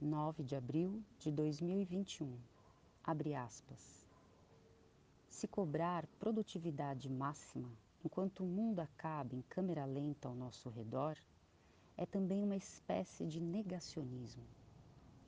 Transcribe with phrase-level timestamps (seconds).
[0.00, 2.36] 9 de abril de 2021.
[3.02, 4.04] Abre aspas.
[5.28, 7.70] Se cobrar produtividade máxima
[8.04, 11.16] enquanto o mundo acaba em câmera lenta ao nosso redor,
[11.96, 14.44] é também uma espécie de negacionismo.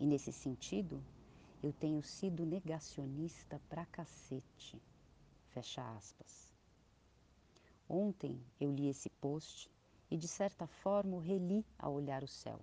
[0.00, 1.03] E nesse sentido,
[1.62, 4.83] eu tenho sido negacionista pra cacete.
[5.51, 6.53] Fecha aspas.
[7.88, 9.71] Ontem eu li esse post
[10.10, 12.60] e, de certa forma, o reli ao olhar o céu.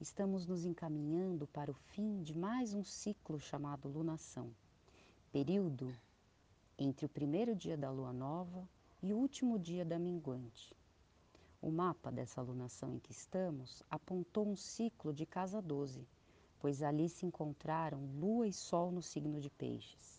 [0.00, 4.50] Estamos nos encaminhando para o fim de mais um ciclo chamado lunação,
[5.30, 5.94] período
[6.78, 8.66] entre o primeiro dia da lua nova
[9.02, 10.74] e o último dia da minguante.
[11.60, 16.08] O mapa dessa lunação em que estamos apontou um ciclo de casa 12,
[16.58, 20.18] pois ali se encontraram lua e sol no signo de peixes.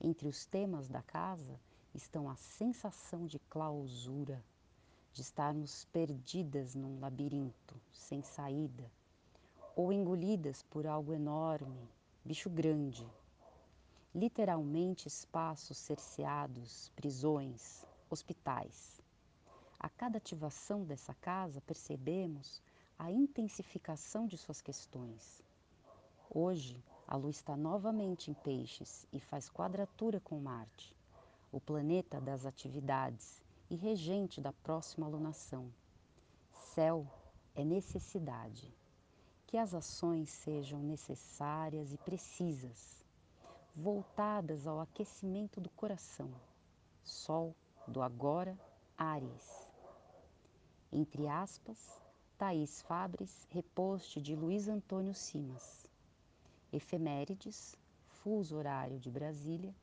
[0.00, 1.58] Entre os temas da casa
[1.92, 4.40] estão a sensação de clausura,
[5.12, 8.90] de estarmos perdidas num labirinto, sem saída,
[9.74, 11.88] ou engolidas por algo enorme,
[12.24, 13.06] bicho grande.
[14.14, 19.00] Literalmente espaços cerceados, prisões, hospitais.
[19.80, 22.62] A cada ativação dessa casa, percebemos
[22.98, 25.42] a intensificação de suas questões.
[26.30, 30.94] Hoje, a lua está novamente em Peixes e faz quadratura com Marte,
[31.50, 35.72] o planeta das atividades e regente da próxima alunação.
[36.52, 37.06] Céu
[37.54, 38.72] é necessidade.
[39.52, 43.04] Que as ações sejam necessárias e precisas,
[43.76, 46.30] voltadas ao aquecimento do coração.
[47.04, 47.54] Sol
[47.86, 48.58] do agora,
[48.96, 49.68] Ares.
[50.90, 52.00] Entre aspas,
[52.38, 55.86] Thaís Fabres, reposte de Luiz Antônio Simas.
[56.72, 57.76] Efemérides,
[58.08, 59.74] fuso horário de Brasília,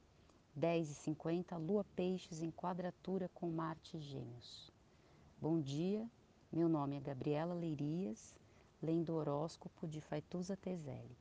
[0.59, 4.71] 10h50, Lua Peixes em quadratura com Marte Gêmeos.
[5.39, 6.09] Bom dia,
[6.51, 8.33] meu nome é Gabriela Leirias,
[8.81, 11.17] lendo horóscopo de Faituza Tezelli.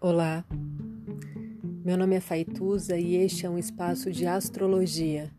[0.00, 0.44] Olá,
[1.84, 5.30] meu nome é Faituza e este é um espaço de astrologia.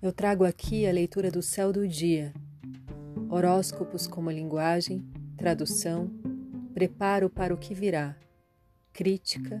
[0.00, 2.32] Eu trago aqui a leitura do céu do dia,
[3.28, 5.04] horóscopos como linguagem,
[5.36, 6.08] tradução,
[6.72, 8.16] preparo para o que virá,
[8.92, 9.60] crítica